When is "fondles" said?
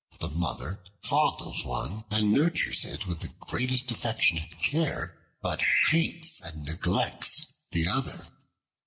1.03-1.63